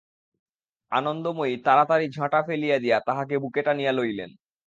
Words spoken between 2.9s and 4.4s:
তাহাকে বুকে টানিয়া লইলেন।